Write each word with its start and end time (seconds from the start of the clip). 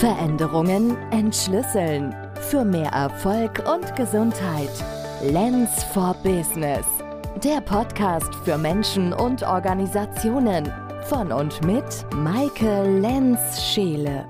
Veränderungen 0.00 0.96
entschlüsseln. 1.12 2.14
Für 2.50 2.64
mehr 2.64 2.90
Erfolg 2.90 3.62
und 3.72 3.94
Gesundheit. 3.94 4.70
Lens 5.22 5.84
for 5.84 6.14
Business. 6.22 6.84
Der 7.44 7.60
Podcast 7.60 8.34
für 8.44 8.58
Menschen 8.58 9.12
und 9.12 9.44
Organisationen. 9.44 10.70
Von 11.04 11.30
und 11.30 11.64
mit 11.64 12.04
Maike 12.12 12.82
Lenz-Scheele. 13.00 14.28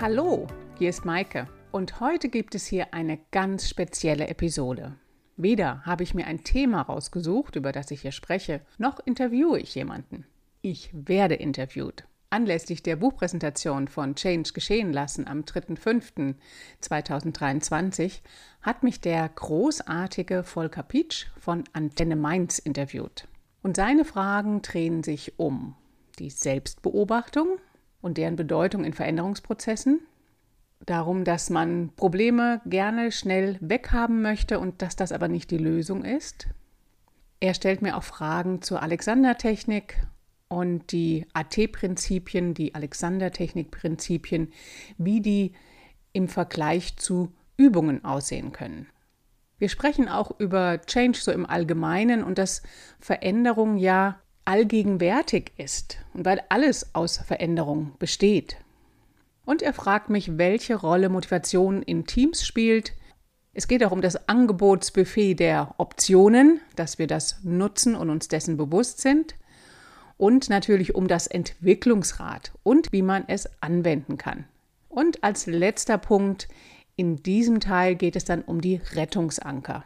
Hallo, 0.00 0.48
hier 0.76 0.90
ist 0.90 1.04
Maike. 1.04 1.46
Und 1.70 2.00
heute 2.00 2.28
gibt 2.28 2.56
es 2.56 2.66
hier 2.66 2.92
eine 2.92 3.20
ganz 3.30 3.68
spezielle 3.68 4.26
Episode. 4.26 4.96
Weder 5.36 5.82
habe 5.86 6.02
ich 6.02 6.14
mir 6.14 6.26
ein 6.26 6.42
Thema 6.42 6.82
rausgesucht, 6.82 7.54
über 7.54 7.70
das 7.70 7.92
ich 7.92 8.02
hier 8.02 8.12
spreche, 8.12 8.60
noch 8.76 8.98
interviewe 8.98 9.60
ich 9.60 9.74
jemanden. 9.76 10.26
Ich 10.62 10.90
werde 10.92 11.36
interviewt. 11.36 12.04
Anlässlich 12.32 12.84
der 12.84 12.94
Buchpräsentation 12.94 13.88
von 13.88 14.14
Change 14.14 14.52
geschehen 14.52 14.92
lassen 14.92 15.26
am 15.26 15.40
3.5.2023 15.40 18.20
hat 18.62 18.84
mich 18.84 19.00
der 19.00 19.28
großartige 19.28 20.44
Volker 20.44 20.84
Pietsch 20.84 21.26
von 21.36 21.64
Antenne 21.72 22.14
Mainz 22.14 22.60
interviewt. 22.60 23.26
Und 23.62 23.76
seine 23.76 24.04
Fragen 24.04 24.62
drehen 24.62 25.02
sich 25.02 25.40
um 25.40 25.74
die 26.20 26.30
Selbstbeobachtung 26.30 27.58
und 28.00 28.16
deren 28.16 28.36
Bedeutung 28.36 28.84
in 28.84 28.92
Veränderungsprozessen, 28.92 29.98
darum, 30.86 31.24
dass 31.24 31.50
man 31.50 31.90
Probleme 31.96 32.60
gerne 32.64 33.10
schnell 33.10 33.58
weghaben 33.60 34.22
möchte 34.22 34.60
und 34.60 34.82
dass 34.82 34.94
das 34.94 35.10
aber 35.10 35.26
nicht 35.26 35.50
die 35.50 35.58
Lösung 35.58 36.04
ist. 36.04 36.46
Er 37.40 37.54
stellt 37.54 37.82
mir 37.82 37.96
auch 37.96 38.04
Fragen 38.04 38.62
zur 38.62 38.82
Alexander-Technik 38.82 40.06
und 40.50 40.90
die 40.90 41.26
AT-Prinzipien, 41.32 42.54
die 42.54 42.74
Alexander-Technik-Prinzipien, 42.74 44.52
wie 44.98 45.20
die 45.20 45.52
im 46.12 46.28
Vergleich 46.28 46.96
zu 46.96 47.32
Übungen 47.56 48.04
aussehen 48.04 48.52
können. 48.52 48.88
Wir 49.58 49.68
sprechen 49.68 50.08
auch 50.08 50.38
über 50.40 50.80
Change 50.86 51.18
so 51.20 51.30
im 51.30 51.46
Allgemeinen 51.46 52.24
und 52.24 52.36
dass 52.38 52.62
Veränderung 52.98 53.76
ja 53.76 54.18
allgegenwärtig 54.44 55.52
ist 55.56 55.98
und 56.14 56.24
weil 56.24 56.42
alles 56.48 56.94
aus 56.94 57.18
Veränderung 57.18 57.92
besteht. 57.98 58.56
Und 59.44 59.62
er 59.62 59.72
fragt 59.72 60.10
mich, 60.10 60.36
welche 60.36 60.74
Rolle 60.74 61.08
Motivation 61.10 61.82
in 61.82 62.06
Teams 62.06 62.44
spielt. 62.44 62.94
Es 63.52 63.68
geht 63.68 63.84
auch 63.84 63.92
um 63.92 64.00
das 64.00 64.28
Angebotsbuffet 64.28 65.34
der 65.34 65.74
Optionen, 65.78 66.60
dass 66.74 66.98
wir 66.98 67.06
das 67.06 67.40
nutzen 67.44 67.94
und 67.94 68.10
uns 68.10 68.26
dessen 68.26 68.56
bewusst 68.56 69.00
sind 69.00 69.36
und 70.20 70.50
natürlich 70.50 70.94
um 70.94 71.08
das 71.08 71.26
Entwicklungsrad 71.26 72.52
und 72.62 72.92
wie 72.92 73.00
man 73.00 73.24
es 73.26 73.48
anwenden 73.62 74.18
kann. 74.18 74.44
Und 74.90 75.24
als 75.24 75.46
letzter 75.46 75.96
Punkt, 75.96 76.46
in 76.94 77.22
diesem 77.22 77.58
Teil 77.58 77.94
geht 77.94 78.16
es 78.16 78.26
dann 78.26 78.42
um 78.42 78.60
die 78.60 78.82
Rettungsanker. 78.92 79.82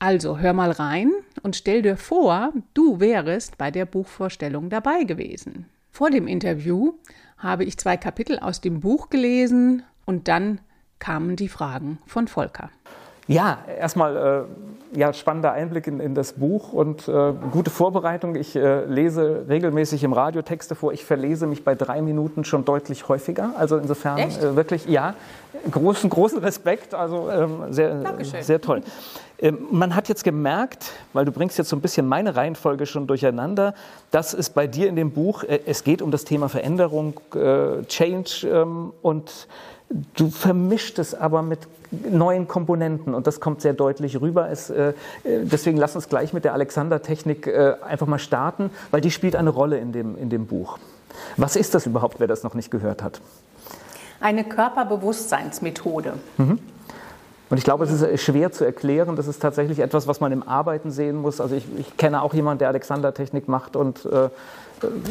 Also 0.00 0.38
hör 0.38 0.54
mal 0.54 0.72
rein 0.72 1.12
und 1.42 1.54
stell 1.54 1.82
dir 1.82 1.96
vor, 1.96 2.52
du 2.74 2.98
wärest 2.98 3.56
bei 3.56 3.70
der 3.70 3.86
Buchvorstellung 3.86 4.70
dabei 4.70 5.04
gewesen. 5.04 5.66
Vor 5.88 6.10
dem 6.10 6.26
Interview 6.26 6.94
habe 7.38 7.62
ich 7.62 7.78
zwei 7.78 7.96
Kapitel 7.96 8.40
aus 8.40 8.60
dem 8.60 8.80
Buch 8.80 9.08
gelesen 9.08 9.84
und 10.04 10.26
dann 10.26 10.60
kamen 10.98 11.36
die 11.36 11.48
Fragen 11.48 11.98
von 12.06 12.26
Volker. 12.26 12.70
Ja, 13.26 13.58
erstmal 13.78 14.16
äh, 14.16 14.98
ja, 14.98 15.12
spannender 15.12 15.52
Einblick 15.52 15.86
in, 15.86 16.00
in 16.00 16.14
das 16.14 16.34
Buch 16.34 16.72
und 16.72 17.08
äh, 17.08 17.32
gute 17.50 17.70
Vorbereitung. 17.70 18.36
Ich 18.36 18.54
äh, 18.54 18.84
lese 18.84 19.46
regelmäßig 19.48 20.04
im 20.04 20.12
Radio 20.12 20.42
Texte 20.42 20.74
vor. 20.74 20.92
Ich 20.92 21.04
verlese 21.04 21.46
mich 21.46 21.64
bei 21.64 21.74
drei 21.74 22.00
Minuten 22.02 22.44
schon 22.44 22.64
deutlich 22.64 23.08
häufiger. 23.08 23.52
Also 23.58 23.78
insofern 23.78 24.18
äh, 24.18 24.56
wirklich, 24.56 24.86
ja, 24.86 25.14
großen, 25.70 26.08
großen 26.10 26.38
Respekt. 26.38 26.94
Also 26.94 27.30
ähm, 27.30 27.72
sehr, 27.72 28.14
sehr 28.40 28.60
toll. 28.60 28.82
Ähm, 29.38 29.58
man 29.70 29.94
hat 29.94 30.08
jetzt 30.08 30.22
gemerkt, 30.22 30.92
weil 31.12 31.24
du 31.24 31.32
bringst 31.32 31.58
jetzt 31.58 31.70
so 31.70 31.76
ein 31.76 31.80
bisschen 31.80 32.06
meine 32.06 32.36
Reihenfolge 32.36 32.86
schon 32.86 33.06
durcheinander, 33.06 33.74
dass 34.10 34.32
es 34.32 34.50
bei 34.50 34.66
dir 34.66 34.88
in 34.88 34.96
dem 34.96 35.10
Buch, 35.10 35.42
äh, 35.42 35.60
es 35.66 35.82
geht 35.82 36.02
um 36.02 36.10
das 36.10 36.24
Thema 36.24 36.48
Veränderung, 36.48 37.20
äh, 37.34 37.82
Change 37.86 38.46
ähm, 38.48 38.92
und 39.02 39.48
Du 40.16 40.28
vermischt 40.30 40.98
es 40.98 41.14
aber 41.14 41.42
mit 41.42 41.60
neuen 42.10 42.48
Komponenten 42.48 43.14
und 43.14 43.28
das 43.28 43.38
kommt 43.38 43.60
sehr 43.60 43.74
deutlich 43.74 44.20
rüber. 44.20 44.50
Es, 44.50 44.68
äh, 44.68 44.92
deswegen 45.24 45.78
lass 45.78 45.94
uns 45.94 46.08
gleich 46.08 46.32
mit 46.32 46.44
der 46.44 46.52
Alexander-Technik 46.52 47.46
äh, 47.46 47.74
einfach 47.86 48.08
mal 48.08 48.18
starten, 48.18 48.70
weil 48.90 49.00
die 49.00 49.12
spielt 49.12 49.36
eine 49.36 49.50
Rolle 49.50 49.78
in 49.78 49.92
dem, 49.92 50.18
in 50.18 50.30
dem 50.30 50.46
Buch. 50.46 50.78
Was 51.36 51.54
ist 51.54 51.74
das 51.74 51.86
überhaupt, 51.86 52.18
wer 52.18 52.26
das 52.26 52.42
noch 52.42 52.54
nicht 52.54 52.72
gehört 52.72 53.04
hat? 53.04 53.20
Eine 54.20 54.42
Körperbewusstseinsmethode. 54.42 56.14
Mhm. 56.38 56.58
Und 57.54 57.58
ich 57.58 57.64
glaube, 57.64 57.84
es 57.84 57.92
ist 57.92 58.20
schwer 58.20 58.50
zu 58.50 58.64
erklären. 58.64 59.14
Das 59.14 59.28
ist 59.28 59.40
tatsächlich 59.40 59.78
etwas, 59.78 60.08
was 60.08 60.18
man 60.18 60.32
im 60.32 60.42
Arbeiten 60.42 60.90
sehen 60.90 61.14
muss. 61.14 61.40
Also 61.40 61.54
ich, 61.54 61.64
ich 61.78 61.96
kenne 61.96 62.20
auch 62.20 62.34
jemanden, 62.34 62.58
der 62.58 62.66
Alexander-Technik 62.66 63.46
macht 63.46 63.76
und 63.76 64.06
äh, 64.06 64.28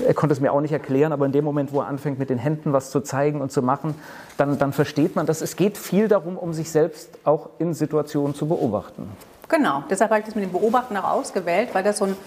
er 0.05 0.13
konnte 0.13 0.33
es 0.33 0.41
mir 0.41 0.51
auch 0.51 0.59
nicht 0.59 0.73
erklären, 0.73 1.13
aber 1.13 1.25
in 1.25 1.31
dem 1.31 1.45
Moment, 1.45 1.71
wo 1.71 1.79
er 1.79 1.87
anfängt, 1.87 2.19
mit 2.19 2.29
den 2.29 2.37
Händen 2.37 2.73
was 2.73 2.91
zu 2.91 2.99
zeigen 2.99 3.39
und 3.39 3.53
zu 3.53 3.61
machen, 3.61 3.95
dann, 4.35 4.57
dann 4.57 4.73
versteht 4.73 5.15
man, 5.15 5.25
dass 5.25 5.39
es 5.39 5.55
geht 5.55 5.77
viel 5.77 6.09
darum, 6.09 6.37
um 6.37 6.51
sich 6.51 6.69
selbst 6.69 7.11
auch 7.23 7.47
in 7.59 7.73
Situationen 7.73 8.35
zu 8.35 8.45
beobachten. 8.45 9.09
Genau, 9.47 9.85
deshalb 9.89 10.11
habe 10.11 10.19
ich 10.19 10.25
das 10.25 10.35
mit 10.35 10.43
dem 10.43 10.51
Beobachten 10.51 10.97
auch 10.97 11.11
ausgewählt, 11.11 11.69
weil 11.71 11.83
das 11.85 11.99
so 11.99 12.05
ein, 12.05 12.17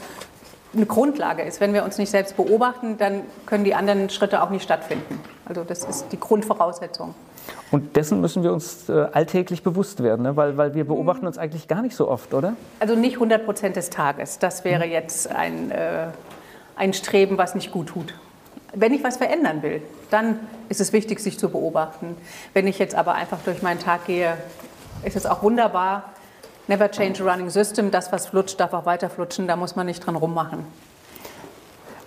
eine 0.76 0.86
Grundlage 0.86 1.42
ist. 1.42 1.60
Wenn 1.60 1.72
wir 1.72 1.84
uns 1.84 1.98
nicht 1.98 2.10
selbst 2.10 2.36
beobachten, 2.36 2.98
dann 2.98 3.22
können 3.46 3.64
die 3.64 3.74
anderen 3.74 4.10
Schritte 4.10 4.42
auch 4.42 4.50
nicht 4.50 4.62
stattfinden. 4.62 5.20
Also 5.44 5.64
das 5.64 5.84
ist 5.84 6.06
die 6.12 6.20
Grundvoraussetzung. 6.20 7.14
Und 7.70 7.96
dessen 7.96 8.20
müssen 8.20 8.42
wir 8.42 8.52
uns 8.52 8.88
äh, 8.88 9.06
alltäglich 9.12 9.62
bewusst 9.62 10.02
werden, 10.02 10.22
ne? 10.22 10.36
weil, 10.36 10.56
weil 10.56 10.74
wir 10.74 10.84
beobachten 10.84 11.26
uns 11.26 11.38
eigentlich 11.38 11.68
gar 11.68 11.82
nicht 11.82 11.96
so 11.96 12.08
oft, 12.08 12.34
oder? 12.34 12.54
Also 12.80 12.94
nicht 12.94 13.14
100 13.14 13.44
Prozent 13.44 13.76
des 13.76 13.90
Tages. 13.90 14.38
Das 14.38 14.64
wäre 14.64 14.84
jetzt 14.84 15.30
ein, 15.30 15.70
äh, 15.70 16.08
ein 16.76 16.92
Streben, 16.92 17.38
was 17.38 17.54
nicht 17.54 17.72
gut 17.72 17.88
tut. 17.88 18.14
Wenn 18.72 18.92
ich 18.92 19.02
was 19.02 19.16
verändern 19.16 19.62
will, 19.62 19.82
dann 20.10 20.40
ist 20.68 20.80
es 20.80 20.92
wichtig, 20.92 21.20
sich 21.20 21.38
zu 21.38 21.48
beobachten. 21.48 22.16
Wenn 22.52 22.66
ich 22.66 22.78
jetzt 22.78 22.94
aber 22.94 23.14
einfach 23.14 23.38
durch 23.44 23.62
meinen 23.62 23.80
Tag 23.80 24.06
gehe, 24.06 24.36
ist 25.04 25.16
es 25.16 25.26
auch 25.26 25.42
wunderbar. 25.42 26.04
Never 26.68 26.90
change 26.90 27.22
a 27.22 27.30
running 27.30 27.48
system. 27.48 27.90
Das, 27.90 28.10
was 28.12 28.26
flutscht, 28.26 28.58
darf 28.58 28.72
auch 28.72 28.86
weiter 28.86 29.08
flutschen. 29.08 29.46
Da 29.46 29.56
muss 29.56 29.76
man 29.76 29.86
nicht 29.86 30.04
dran 30.04 30.16
rummachen. 30.16 30.64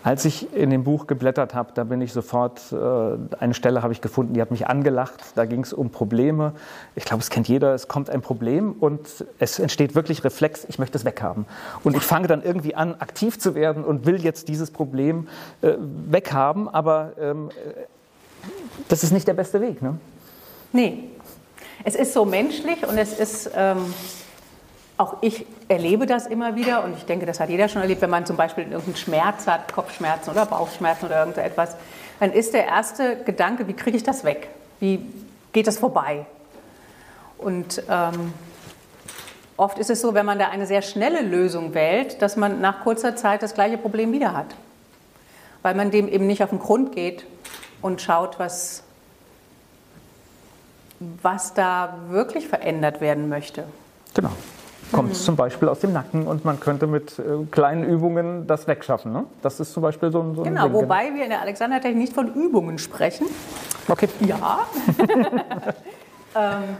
Als 0.02 0.24
ich 0.24 0.54
in 0.54 0.70
dem 0.70 0.86
Buch 0.86 1.08
geblättert 1.08 1.54
habe, 1.54 1.72
da 1.74 1.84
bin 1.84 2.00
ich 2.00 2.14
sofort, 2.14 2.62
äh, 2.72 3.36
eine 3.38 3.54
Stelle 3.54 3.84
habe 3.84 3.92
ich 3.92 4.00
gefunden, 4.00 4.34
die 4.34 4.42
hat 4.42 4.50
mich 4.50 4.68
angelacht. 4.68 5.22
Da 5.36 5.46
ging 5.46 5.62
es 5.62 5.74
um 5.74 5.90
Probleme. 5.90 6.54
Ich 6.96 7.04
glaube, 7.04 7.22
es 7.22 7.30
kennt 7.30 7.50
jeder. 7.50 7.74
Es 7.74 7.90
kommt 7.90 8.10
ein 8.10 8.22
Problem 8.22 8.74
und 8.80 9.26
es 9.40 9.60
entsteht 9.60 9.96
wirklich 9.96 10.24
Reflex, 10.24 10.66
ich 10.70 10.80
möchte 10.80 10.98
es 10.98 11.04
weghaben. 11.04 11.46
Und 11.84 11.98
ich 11.98 12.04
fange 12.04 12.28
dann 12.28 12.44
irgendwie 12.44 12.76
an, 12.76 12.96
aktiv 13.00 13.40
zu 13.40 13.56
werden 13.56 13.84
und 13.84 14.06
will 14.06 14.22
jetzt 14.22 14.48
dieses 14.48 14.72
Problem 14.72 15.28
äh, 15.62 15.74
weghaben. 15.78 16.70
Aber 16.70 17.12
ähm, 17.20 17.50
das 18.88 19.04
ist 19.04 19.12
nicht 19.12 19.28
der 19.28 19.34
beste 19.34 19.60
Weg. 19.60 19.82
Ne? 19.82 19.98
Nee. 20.72 21.10
Es 21.84 21.96
ist 21.96 22.14
so 22.14 22.24
menschlich 22.24 22.88
und 22.88 22.98
es 22.98 23.20
ist. 23.20 23.52
Ähm 23.54 23.94
auch 25.00 25.16
ich 25.22 25.46
erlebe 25.70 26.06
das 26.06 26.28
immer 26.28 26.58
wieder 26.58 26.84
und 26.84 26.94
ich 26.94 27.06
denke, 27.06 27.26
das 27.26 27.40
hat 27.40 27.50
jeder 27.50 27.70
schon 27.70 27.82
erlebt, 27.82 28.02
wenn 28.02 28.10
man 28.10 28.26
zum 28.26 28.36
Beispiel 28.36 28.66
irgendeinen 28.66 28.98
Schmerz 28.98 29.48
hat, 29.48 29.72
Kopfschmerzen 29.72 30.30
oder 30.30 30.46
Bauchschmerzen 30.46 31.06
oder 31.06 31.22
irgendetwas, 31.22 31.78
dann 32.20 32.34
ist 32.34 32.54
der 32.54 32.66
erste 32.66 33.16
Gedanke, 33.24 33.66
wie 33.70 33.74
kriege 33.74 33.96
ich 33.96 34.04
das 34.04 34.26
weg? 34.26 34.50
Wie 34.82 35.00
geht 35.54 35.68
das 35.68 35.78
vorbei? 35.78 36.26
Und 37.38 37.82
ähm, 37.90 38.34
oft 39.56 39.80
ist 39.80 39.90
es 39.90 40.02
so, 40.02 40.14
wenn 40.14 40.26
man 40.26 40.38
da 40.38 40.50
eine 40.50 40.68
sehr 40.68 40.82
schnelle 40.82 41.22
Lösung 41.22 41.74
wählt, 41.74 42.22
dass 42.22 42.36
man 42.36 42.60
nach 42.60 42.82
kurzer 42.84 43.16
Zeit 43.16 43.42
das 43.42 43.54
gleiche 43.54 43.78
Problem 43.78 44.12
wieder 44.12 44.34
hat, 44.34 44.54
weil 45.62 45.76
man 45.76 45.92
dem 45.92 46.10
eben 46.10 46.28
nicht 46.28 46.44
auf 46.44 46.50
den 46.50 46.60
Grund 46.60 46.94
geht 46.94 47.26
und 47.82 48.02
schaut, 48.02 48.38
was, 48.38 48.84
was 51.00 51.54
da 51.54 52.00
wirklich 52.10 52.50
verändert 52.50 53.00
werden 53.00 53.30
möchte. 53.30 53.64
Genau 54.14 54.32
kommt 54.92 55.12
es 55.12 55.24
zum 55.24 55.36
Beispiel 55.36 55.70
aus 55.70 55.80
dem 55.80 55.94
Nacken 55.94 56.28
und 56.28 56.46
man 56.46 56.60
könnte 56.60 56.88
mit 56.88 57.20
äh, 57.20 57.46
kleinen 57.52 57.84
Übungen 57.84 58.48
das 58.48 58.68
wegschaffen. 58.68 59.12
Ne? 59.12 59.26
Das 59.42 59.60
ist 59.60 59.74
zum 59.74 59.84
Beispiel 59.84 60.12
so 60.12 60.22
ein, 60.22 60.36
so 60.36 60.44
ein 60.44 60.54
Genau, 60.54 60.72
wobei 60.74 61.06
genau. 61.06 61.18
wir 61.18 61.24
in 61.24 61.30
der 61.30 61.42
Alexandertechnik 61.42 61.98
nicht 61.98 62.14
von 62.14 62.34
Übungen 62.34 62.78
sprechen. 62.78 63.28
Okay. 63.88 64.10
Ja. 64.22 64.60
ähm, 66.36 66.78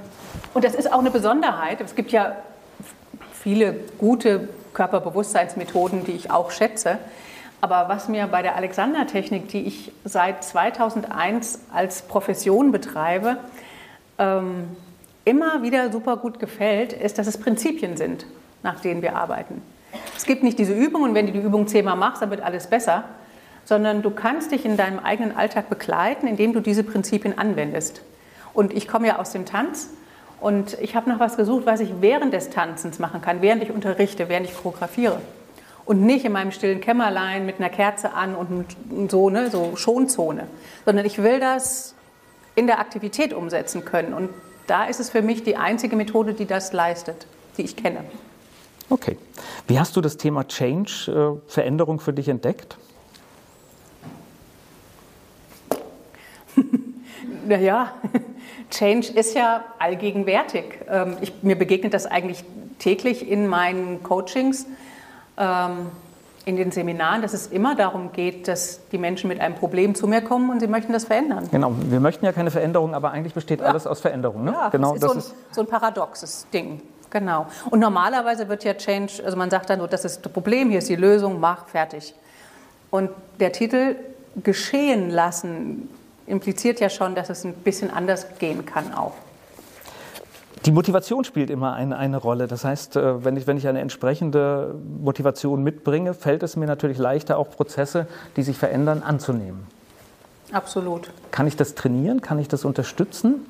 und 0.54 0.64
das 0.64 0.76
ist 0.76 0.92
auch 0.92 1.00
eine 1.00 1.12
Besonderheit. 1.12 1.82
Es 1.82 1.96
gibt 1.96 2.12
ja 2.12 2.36
viele 3.34 3.76
gute 3.98 4.50
Körperbewusstseinsmethoden, 4.74 6.06
die 6.06 6.12
ich 6.12 6.32
auch 6.32 6.52
schätze. 6.52 7.00
Aber 7.62 7.90
was 7.90 8.08
mir 8.08 8.28
bei 8.28 8.42
der 8.42 8.56
Alexander-Technik, 8.56 9.50
die 9.50 9.62
ich 9.62 9.92
seit 10.06 10.44
2001 10.44 11.60
als 11.74 12.04
Profession 12.04 12.72
betreibe, 12.72 13.38
ähm, 14.18 14.76
immer 15.30 15.62
wieder 15.62 15.92
super 15.92 16.18
gut 16.18 16.40
gefällt, 16.40 16.92
ist, 16.92 17.20
dass 17.20 17.28
es 17.28 17.38
Prinzipien 17.38 17.98
sind, 17.98 18.26
nach 18.64 18.80
denen 18.80 19.04
wir 19.04 19.16
arbeiten. 19.16 19.62
Es 20.18 20.26
gibt 20.26 20.44
nicht 20.44 20.58
diese 20.58 20.74
Übung 20.74 21.04
und 21.04 21.14
wenn 21.14 21.28
du 21.28 21.32
die 21.32 21.40
Übung 21.40 21.68
zehnmal 21.68 21.96
machst, 21.96 22.22
dann 22.22 22.32
wird 22.32 22.42
alles 22.42 22.68
besser, 22.68 23.04
sondern 23.64 24.02
du 24.02 24.10
kannst 24.10 24.52
dich 24.52 24.66
in 24.66 24.76
deinem 24.76 24.98
eigenen 24.98 25.38
Alltag 25.38 25.70
begleiten, 25.70 26.26
indem 26.26 26.54
du 26.54 26.60
diese 26.60 26.84
Prinzipien 26.84 27.38
anwendest. 27.38 28.02
Und 28.54 28.74
ich 28.74 28.88
komme 28.88 29.08
ja 29.08 29.20
aus 29.20 29.32
dem 29.32 29.46
Tanz 29.46 29.90
und 30.42 30.78
ich 30.82 30.96
habe 30.96 31.08
nach 31.08 31.20
was 31.20 31.38
gesucht, 31.38 31.68
was 31.68 31.80
ich 31.80 32.02
während 32.02 32.34
des 32.34 32.50
Tanzens 32.50 32.98
machen 32.98 33.22
kann, 33.22 33.44
während 33.44 33.62
ich 33.62 33.70
unterrichte, 33.72 34.30
während 34.30 34.48
ich 34.48 34.56
choreografiere. 34.56 35.22
Und 35.86 36.02
nicht 36.02 36.26
in 36.26 36.32
meinem 36.32 36.52
stillen 36.52 36.82
Kämmerlein 36.82 37.46
mit 37.46 37.60
einer 37.60 37.70
Kerze 37.70 38.14
an 38.14 38.36
und 38.36 39.12
so, 39.12 39.30
ne, 39.30 39.50
so 39.52 39.76
Schonzone, 39.76 40.48
sondern 40.86 41.06
ich 41.06 41.22
will 41.22 41.40
das 41.40 41.94
in 42.56 42.68
der 42.68 42.80
Aktivität 42.80 43.34
umsetzen 43.34 43.86
können. 43.86 44.14
Und 44.14 44.30
da 44.70 44.86
ist 44.86 45.00
es 45.00 45.10
für 45.10 45.22
mich 45.22 45.44
die 45.44 45.58
einzige 45.58 45.96
Methode, 45.96 46.34
die 46.34 46.46
das 46.46 46.74
leistet, 46.74 47.26
die 47.58 47.64
ich 47.64 47.76
kenne. 47.76 48.04
Okay. 48.90 49.18
Wie 49.68 49.80
hast 49.80 49.96
du 49.96 50.02
das 50.02 50.18
Thema 50.18 50.48
Change, 50.48 51.40
äh, 51.48 51.52
Veränderung 51.52 52.00
für 52.00 52.14
dich 52.14 52.28
entdeckt? 52.28 52.78
naja, 57.48 57.94
Change 58.72 59.12
ist 59.14 59.36
ja 59.36 59.64
allgegenwärtig. 59.78 60.66
Ähm, 60.88 61.18
ich, 61.22 61.34
mir 61.42 61.56
begegnet 61.58 61.94
das 61.94 62.06
eigentlich 62.06 62.44
täglich 62.80 63.30
in 63.30 63.48
meinen 63.48 64.02
Coachings, 64.04 64.66
ähm, 65.38 65.88
in 66.46 66.56
den 66.56 66.72
Seminaren, 66.72 67.22
dass 67.22 67.34
es 67.34 67.48
immer 67.48 67.76
darum 67.76 68.12
geht, 68.12 68.48
dass 68.48 68.80
die 68.92 68.98
Menschen 68.98 69.28
mit 69.28 69.40
einem 69.40 69.56
Problem 69.56 69.96
zu 69.96 70.08
mir 70.08 70.22
kommen 70.22 70.50
und 70.50 70.60
sie 70.60 70.68
möchten 70.68 70.94
das 70.94 71.06
verändern. 71.06 71.48
Genau, 71.52 71.74
wir 71.78 72.00
möchten 72.00 72.26
ja 72.26 72.32
keine 72.32 72.52
Veränderung, 72.52 72.94
aber 72.94 73.12
eigentlich 73.12 73.34
besteht 73.34 73.60
ja. 73.60 73.68
alles 73.68 73.86
aus 73.86 74.00
Veränderung. 74.00 74.44
Ne? 74.44 74.52
Ja, 74.52 74.70
genau, 74.70 74.96
das 74.96 74.96
ist, 74.96 75.04
das 75.04 75.12
so, 75.12 75.18
ein, 75.18 75.20
ist 75.20 75.56
so 75.56 75.62
ein 75.62 75.68
paradoxes 75.68 76.48
Ding. 76.54 76.82
Genau. 77.10 77.48
Und 77.70 77.80
normalerweise 77.80 78.48
wird 78.50 78.64
ja 78.64 78.74
Change, 78.74 79.24
also 79.26 79.36
man 79.36 79.50
sagt 79.50 79.70
dann 79.70 79.80
nur, 79.80 79.88
das 79.88 80.06
ist 80.06 80.26
das 80.26 80.32
Problem, 80.32 80.70
hier 80.70 80.80
ist 80.80 80.90
die 80.90 80.96
Lösung, 80.96 81.40
mach, 81.40 81.68
fertig. 81.68 82.14
Und 82.92 83.10
der 83.40 83.52
Titel 83.52 83.96
Geschehen 84.44 85.10
lassen 85.10 85.90
impliziert 86.28 86.80
ja 86.80 86.90
schon, 86.90 87.16
dass 87.16 87.30
es 87.30 87.44
ein 87.44 87.54
bisschen 87.54 87.92
anders 87.92 88.28
gehen 88.38 88.66
kann 88.66 88.94
auch. 88.94 89.14
Die 90.66 90.72
Motivation 90.72 91.24
spielt 91.24 91.50
immer 91.50 91.74
eine, 91.74 91.98
eine 91.98 92.18
Rolle. 92.18 92.48
Das 92.48 92.66
heißt, 92.66 92.98
äh, 92.98 93.24
wenn 93.24 93.38
ich, 93.38 93.48
wenn 93.48 93.58
ich 93.58 93.68
eine 93.68 93.80
entsprechende 93.80 94.76
Motivation 95.02 95.64
mitbringe, 95.64 96.14
fällt 96.14 96.44
es 96.44 96.58
mir 96.58 96.66
natürlich 96.66 96.98
leichter, 96.98 97.38
auch 97.38 97.50
Prozesse, 97.50 98.08
die 98.36 98.44
sich 98.44 98.58
verändern, 98.58 99.02
anzunehmen. 99.02 99.68
Absolut. 100.52 101.12
Kann 101.32 101.48
ich 101.48 101.56
das 101.56 101.76
trainieren? 101.76 102.22
Kann 102.22 102.40
ich 102.40 102.48
das 102.48 102.66
unterstützen? 102.66 103.46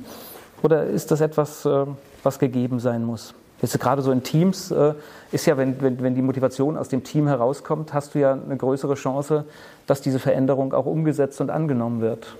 Oder 0.61 0.85
ist 0.85 1.11
das 1.11 1.21
etwas, 1.21 1.65
äh, 1.65 1.85
was 2.21 2.37
gegeben 2.37 2.79
sein 2.79 3.03
muss? 3.03 3.33
Jetzt 3.61 3.77
gerade 3.79 4.01
so 4.01 4.11
in 4.11 4.23
Teams 4.23 4.71
äh, 4.71 4.93
ist 5.31 5.45
ja, 5.45 5.57
wenn, 5.57 5.81
wenn, 5.81 6.01
wenn 6.01 6.15
die 6.15 6.21
Motivation 6.21 6.77
aus 6.77 6.89
dem 6.89 7.03
Team 7.03 7.27
herauskommt, 7.27 7.93
hast 7.93 8.15
du 8.15 8.19
ja 8.19 8.33
eine 8.33 8.55
größere 8.55 8.93
Chance, 8.93 9.45
dass 9.87 10.01
diese 10.01 10.19
Veränderung 10.19 10.73
auch 10.73 10.85
umgesetzt 10.85 11.41
und 11.41 11.49
angenommen 11.49 12.01
wird. 12.01 12.35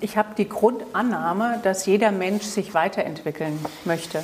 Ich 0.00 0.16
habe 0.16 0.30
die 0.36 0.48
Grundannahme, 0.48 1.60
dass 1.62 1.86
jeder 1.86 2.12
Mensch 2.12 2.44
sich 2.44 2.74
weiterentwickeln 2.74 3.58
möchte. 3.84 4.22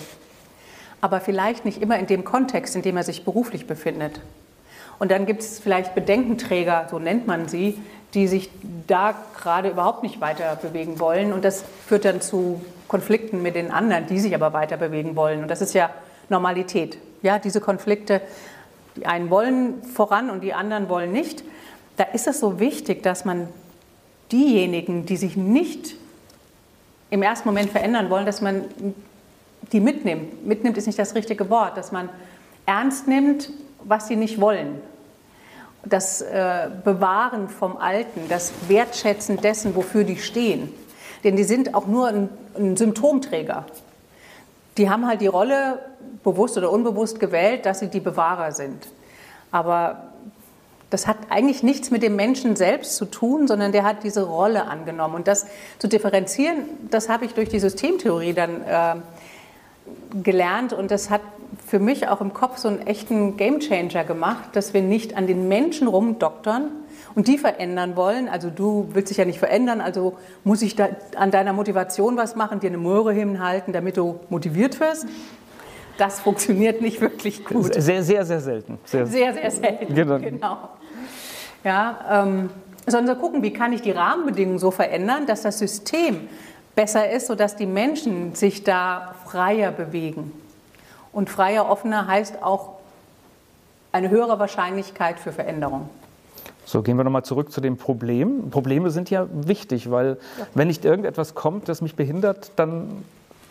Aber 1.00 1.20
vielleicht 1.20 1.64
nicht 1.64 1.82
immer 1.82 1.98
in 1.98 2.06
dem 2.06 2.24
Kontext, 2.24 2.74
in 2.76 2.82
dem 2.82 2.96
er 2.96 3.02
sich 3.02 3.24
beruflich 3.24 3.66
befindet. 3.66 4.20
Und 4.98 5.10
dann 5.10 5.26
gibt 5.26 5.42
es 5.42 5.58
vielleicht 5.58 5.94
Bedenkenträger, 5.94 6.86
so 6.90 6.98
nennt 6.98 7.26
man 7.26 7.48
sie, 7.48 7.78
die 8.14 8.28
sich 8.28 8.50
da 8.86 9.14
gerade 9.36 9.68
überhaupt 9.68 10.02
nicht 10.02 10.20
weiter 10.20 10.56
bewegen 10.56 10.98
wollen. 10.98 11.32
Und 11.32 11.44
das 11.44 11.64
führt 11.86 12.04
dann 12.04 12.20
zu 12.20 12.62
Konflikten 12.88 13.42
mit 13.42 13.54
den 13.56 13.70
anderen, 13.70 14.06
die 14.06 14.18
sich 14.18 14.34
aber 14.34 14.52
weiter 14.52 14.76
bewegen 14.76 15.16
wollen. 15.16 15.42
Und 15.42 15.48
das 15.48 15.60
ist 15.60 15.74
ja 15.74 15.90
Normalität. 16.28 16.98
Ja, 17.22 17.38
diese 17.38 17.60
Konflikte, 17.60 18.20
die 18.96 19.06
einen 19.06 19.28
wollen 19.28 19.82
voran 19.82 20.30
und 20.30 20.42
die 20.42 20.54
anderen 20.54 20.88
wollen 20.88 21.12
nicht. 21.12 21.44
Da 21.96 22.04
ist 22.04 22.26
es 22.26 22.40
so 22.40 22.58
wichtig, 22.58 23.02
dass 23.02 23.24
man 23.24 23.48
diejenigen, 24.32 25.06
die 25.06 25.16
sich 25.16 25.36
nicht 25.36 25.96
im 27.10 27.22
ersten 27.22 27.48
Moment 27.48 27.70
verändern 27.70 28.10
wollen, 28.10 28.26
dass 28.26 28.40
man 28.40 28.64
die 29.72 29.80
mitnimmt. 29.80 30.46
Mitnimmt 30.46 30.76
ist 30.76 30.86
nicht 30.86 30.98
das 30.98 31.14
richtige 31.14 31.48
Wort, 31.50 31.76
dass 31.76 31.92
man 31.92 32.08
ernst 32.66 33.08
nimmt, 33.08 33.50
was 33.84 34.08
sie 34.08 34.16
nicht 34.16 34.40
wollen. 34.40 34.80
Das 35.84 36.20
äh, 36.20 36.68
Bewahren 36.84 37.48
vom 37.48 37.76
Alten, 37.76 38.22
das 38.28 38.52
Wertschätzen 38.68 39.36
dessen, 39.36 39.76
wofür 39.76 40.02
die 40.02 40.16
stehen. 40.16 40.72
Denn 41.22 41.36
die 41.36 41.44
sind 41.44 41.74
auch 41.74 41.86
nur 41.86 42.08
ein, 42.08 42.28
ein 42.56 42.76
Symptomträger. 42.76 43.66
Die 44.78 44.90
haben 44.90 45.06
halt 45.06 45.20
die 45.20 45.28
Rolle, 45.28 45.78
bewusst 46.22 46.58
oder 46.58 46.70
unbewusst 46.72 47.20
gewählt, 47.20 47.66
dass 47.66 47.78
sie 47.78 47.88
die 47.88 48.00
Bewahrer 48.00 48.52
sind. 48.52 48.88
Aber 49.52 50.12
das 50.90 51.06
hat 51.06 51.16
eigentlich 51.30 51.62
nichts 51.62 51.90
mit 51.90 52.02
dem 52.02 52.14
Menschen 52.14 52.54
selbst 52.54 52.96
zu 52.96 53.06
tun, 53.06 53.48
sondern 53.48 53.72
der 53.72 53.82
hat 53.82 54.04
diese 54.04 54.22
Rolle 54.22 54.66
angenommen. 54.66 55.16
Und 55.16 55.26
das 55.26 55.46
zu 55.78 55.88
differenzieren, 55.88 56.58
das 56.90 57.08
habe 57.08 57.24
ich 57.24 57.34
durch 57.34 57.48
die 57.48 57.58
Systemtheorie 57.58 58.34
dann 58.34 58.62
äh, 58.62 58.94
gelernt. 60.22 60.72
Und 60.72 60.90
das 60.92 61.10
hat 61.10 61.22
für 61.66 61.80
mich 61.80 62.06
auch 62.06 62.20
im 62.20 62.32
Kopf 62.32 62.58
so 62.58 62.68
einen 62.68 62.86
echten 62.86 63.36
Gamechanger 63.36 64.04
gemacht, 64.04 64.50
dass 64.54 64.74
wir 64.74 64.82
nicht 64.82 65.16
an 65.16 65.26
den 65.26 65.48
Menschen 65.48 65.88
rumdoktern 65.88 66.70
und 67.16 67.26
die 67.26 67.38
verändern 67.38 67.96
wollen. 67.96 68.28
Also 68.28 68.50
du 68.50 68.88
willst 68.92 69.10
dich 69.10 69.16
ja 69.16 69.24
nicht 69.24 69.40
verändern, 69.40 69.80
also 69.80 70.16
muss 70.44 70.62
ich 70.62 70.76
an 71.16 71.32
deiner 71.32 71.52
Motivation 71.52 72.16
was 72.16 72.36
machen, 72.36 72.60
dir 72.60 72.68
eine 72.68 72.78
Möhre 72.78 73.12
hinhalten, 73.12 73.72
damit 73.72 73.96
du 73.96 74.20
motiviert 74.28 74.78
wirst 74.78 75.06
das 75.98 76.20
funktioniert 76.20 76.80
nicht 76.80 77.00
wirklich 77.00 77.44
gut. 77.44 77.74
Sehr, 77.74 78.02
sehr, 78.02 78.24
sehr 78.24 78.40
selten. 78.40 78.78
Sehr, 78.84 79.06
sehr, 79.06 79.34
sehr 79.34 79.50
selten. 79.50 79.94
Genau. 79.94 80.18
genau. 80.18 80.58
Ja, 81.64 82.24
ähm, 82.24 82.50
sondern 82.86 83.18
gucken, 83.18 83.42
wie 83.42 83.52
kann 83.52 83.72
ich 83.72 83.82
die 83.82 83.90
Rahmenbedingungen 83.90 84.58
so 84.58 84.70
verändern, 84.70 85.26
dass 85.26 85.42
das 85.42 85.58
System 85.58 86.28
besser 86.74 87.10
ist, 87.10 87.26
sodass 87.26 87.56
die 87.56 87.66
Menschen 87.66 88.34
sich 88.34 88.62
da 88.62 89.14
freier 89.24 89.72
bewegen. 89.72 90.32
Und 91.12 91.30
freier, 91.30 91.68
offener 91.68 92.06
heißt 92.06 92.42
auch 92.42 92.74
eine 93.90 94.10
höhere 94.10 94.38
Wahrscheinlichkeit 94.38 95.18
für 95.18 95.32
Veränderung. 95.32 95.88
So, 96.66 96.82
gehen 96.82 96.96
wir 96.96 97.04
nochmal 97.04 97.24
zurück 97.24 97.50
zu 97.50 97.60
dem 97.60 97.76
Problem. 97.76 98.50
Probleme 98.50 98.90
sind 98.90 99.08
ja 99.08 99.26
wichtig, 99.32 99.90
weil 99.90 100.18
ja. 100.38 100.46
wenn 100.54 100.68
nicht 100.68 100.84
irgendetwas 100.84 101.34
kommt, 101.34 101.68
das 101.68 101.80
mich 101.80 101.94
behindert, 101.94 102.50
dann 102.56 103.04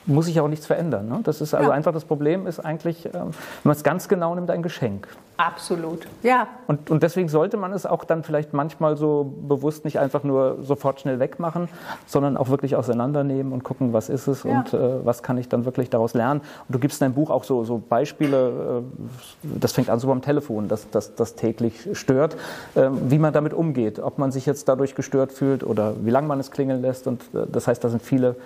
muss 0.08 0.26
sich 0.26 0.40
auch 0.40 0.48
nichts 0.48 0.66
verändern. 0.66 1.08
Ne? 1.08 1.20
Das 1.24 1.42
ist 1.42 1.54
also 1.54 1.70
ja. 1.70 1.76
einfach 1.76 1.94
das 1.94 2.06
Problem, 2.06 2.48
ist 2.48 2.60
eigentlich, 2.60 3.06
ähm, 3.06 3.14
wenn 3.14 3.32
man 3.64 3.76
es 3.76 3.84
ganz 3.84 4.08
genau 4.08 4.36
nimmt, 4.36 4.50
ein 4.52 4.62
Geschenk. 4.62 5.08
Absolut, 5.38 6.08
ja. 6.24 6.48
Und, 6.68 6.90
und 6.90 7.04
deswegen 7.04 7.28
sollte 7.28 7.58
man 7.58 7.74
es 7.74 7.86
auch 7.86 8.06
dann 8.06 8.24
vielleicht 8.24 8.54
manchmal 8.54 8.96
so 8.96 9.34
bewusst 9.48 9.84
nicht 9.84 10.00
einfach 10.00 10.24
nur 10.24 10.60
sofort 10.62 11.02
schnell 11.02 11.20
wegmachen, 11.20 11.68
sondern 12.06 12.38
auch 12.38 12.48
wirklich 12.50 12.76
auseinandernehmen 12.76 13.52
und 13.52 13.64
gucken, 13.64 13.92
was 13.92 14.08
ist 14.08 14.28
es 14.28 14.44
ja. 14.44 14.60
und 14.60 14.74
äh, 14.74 15.06
was 15.06 15.24
kann 15.24 15.38
ich 15.38 15.50
dann 15.50 15.66
wirklich 15.66 15.90
daraus 15.90 16.14
lernen. 16.14 16.40
Und 16.40 16.76
du 16.76 16.80
gibst 16.80 17.02
in 17.02 17.06
deinem 17.06 17.16
Buch 17.16 17.32
auch 17.32 17.44
so, 17.44 17.66
so 17.66 17.82
Beispiele, 17.90 18.84
äh, 19.04 19.48
das 19.60 19.74
fängt 19.74 19.90
an 19.90 20.00
so 20.00 20.08
beim 20.08 20.22
Telefon, 20.22 20.70
das, 20.70 20.90
das, 20.90 21.16
das 21.16 21.36
täglich 21.36 21.90
stört, 21.94 22.38
äh, 22.76 22.90
wie 22.92 23.20
man 23.20 23.34
damit 23.34 23.54
umgeht, 23.54 24.00
ob 24.00 24.18
man 24.18 24.32
sich 24.32 24.46
jetzt 24.46 24.70
dadurch 24.70 24.96
gestört 24.96 25.34
fühlt 25.34 25.64
oder 25.64 25.96
wie 26.02 26.12
lange 26.12 26.28
man 26.28 26.40
es 26.40 26.52
klingeln 26.52 26.82
lässt. 26.82 27.08
Und 27.08 27.22
äh, 27.34 27.46
das 27.52 27.68
heißt, 27.68 27.84
da 27.84 27.90
sind 27.90 28.02
viele 28.02 28.38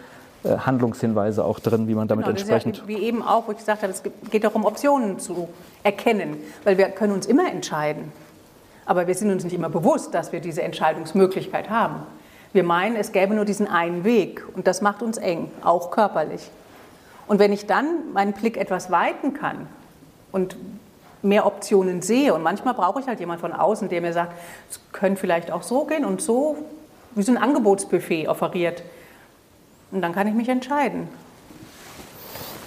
Handlungshinweise 0.43 1.43
auch 1.43 1.59
drin, 1.59 1.87
wie 1.87 1.95
man 1.95 2.07
damit 2.07 2.25
genau, 2.25 2.37
entsprechend. 2.37 2.77
Ja, 2.77 2.87
wie 2.87 2.97
eben 2.97 3.21
auch, 3.21 3.47
wo 3.47 3.51
ich 3.51 3.57
gesagt 3.57 3.83
habe, 3.83 3.91
es 3.91 4.03
geht 4.31 4.43
darum, 4.43 4.65
Optionen 4.65 5.19
zu 5.19 5.49
erkennen, 5.83 6.37
weil 6.63 6.77
wir 6.77 6.89
können 6.89 7.13
uns 7.13 7.25
immer 7.25 7.51
entscheiden. 7.51 8.11
Aber 8.85 9.05
wir 9.07 9.15
sind 9.15 9.31
uns 9.31 9.43
nicht 9.43 9.53
immer 9.53 9.69
bewusst, 9.69 10.13
dass 10.13 10.31
wir 10.31 10.39
diese 10.39 10.63
Entscheidungsmöglichkeit 10.63 11.69
haben. 11.69 11.95
Wir 12.53 12.63
meinen, 12.63 12.95
es 12.95 13.11
gäbe 13.11 13.35
nur 13.35 13.45
diesen 13.45 13.67
einen 13.67 14.03
Weg 14.03 14.43
und 14.55 14.65
das 14.65 14.81
macht 14.81 15.03
uns 15.03 15.17
eng, 15.17 15.51
auch 15.63 15.91
körperlich. 15.91 16.49
Und 17.27 17.37
wenn 17.37 17.53
ich 17.53 17.67
dann 17.67 18.11
meinen 18.13 18.33
Blick 18.33 18.57
etwas 18.57 18.89
weiten 18.89 19.33
kann 19.33 19.67
und 20.31 20.55
mehr 21.21 21.45
Optionen 21.45 22.01
sehe, 22.01 22.33
und 22.33 22.41
manchmal 22.41 22.73
brauche 22.73 23.01
ich 23.01 23.07
halt 23.07 23.19
jemand 23.19 23.41
von 23.41 23.53
außen, 23.53 23.89
der 23.89 24.01
mir 24.01 24.13
sagt, 24.13 24.33
es 24.71 24.79
könnte 24.93 25.19
vielleicht 25.19 25.51
auch 25.51 25.61
so 25.61 25.83
gehen 25.83 26.05
und 26.05 26.21
so, 26.21 26.57
wie 27.13 27.21
so 27.21 27.31
ein 27.31 27.37
Angebotsbuffet 27.37 28.27
offeriert, 28.27 28.81
und 29.91 30.01
dann 30.01 30.13
kann 30.13 30.27
ich 30.27 30.33
mich 30.33 30.49
entscheiden. 30.49 31.07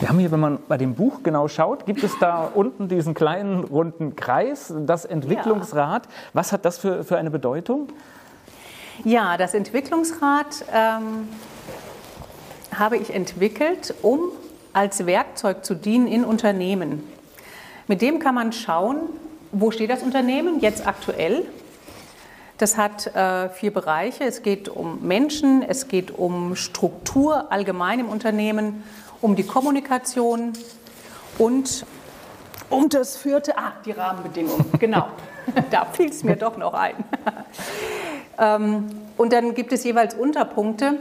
Wir 0.01 0.09
haben 0.09 0.19
hier, 0.19 0.33
wenn 0.33 0.41
man 0.41 0.59
bei 0.67 0.77
dem 0.77 0.95
Buch 0.95 1.23
genau 1.23 1.47
schaut, 1.47 1.87
gibt 1.87 2.03
es 2.03 2.19
da 2.19 2.51
unten 2.55 2.89
diesen 2.89 3.15
kleinen 3.15 3.63
runden 3.63 4.17
Kreis, 4.17 4.75
das 4.85 5.05
Entwicklungsrad. 5.05 6.07
Ja. 6.07 6.13
Was 6.33 6.53
hat 6.53 6.65
das 6.65 6.79
für, 6.79 7.05
für 7.05 7.19
eine 7.19 7.31
Bedeutung? 7.31 7.89
Ja, 9.05 9.37
das 9.37 9.55
Entwicklungsrad 9.55 10.65
ähm, 10.73 11.29
habe 12.77 12.97
ich 12.97 13.15
entwickelt, 13.15 13.95
um 14.03 14.21
als 14.73 15.07
Werkzeug 15.07 15.65
zu 15.65 15.75
dienen 15.75 16.07
in 16.07 16.25
Unternehmen. 16.25 17.05
Mit 17.87 18.03
dem 18.03 18.19
kann 18.19 18.35
man 18.35 18.53
schauen, 18.53 18.97
wo 19.53 19.71
steht 19.71 19.91
das 19.91 20.03
Unternehmen 20.03 20.61
jetzt 20.61 20.87
aktuell 20.87 21.45
das 22.63 22.77
hat 22.77 23.09
äh, 23.09 23.49
vier 23.49 23.73
Bereiche. 23.73 24.23
Es 24.23 24.43
geht 24.43 24.69
um 24.69 25.05
Menschen, 25.05 25.63
es 25.63 25.89
geht 25.89 26.13
um 26.13 26.55
Struktur 26.55 27.51
allgemein 27.51 27.99
im 27.99 28.09
Unternehmen, 28.09 28.85
um 29.21 29.35
die 29.35 29.43
Kommunikation 29.43 30.53
und 31.39 31.85
um 32.71 32.89
das 32.89 33.17
vierte, 33.17 33.59
ah, 33.59 33.73
die 33.85 33.91
Rahmenbedingungen, 33.91 34.71
genau. 34.79 35.09
da 35.73 35.87
fiel 35.87 36.09
es 36.09 36.23
mir 36.23 36.37
doch 36.37 36.57
noch 36.57 36.75
ein. 36.75 36.95
ähm, 38.39 38.91
und 39.17 39.33
dann 39.33 39.55
gibt 39.55 39.73
es 39.73 39.83
jeweils 39.83 40.15
Unterpunkte. 40.15 40.99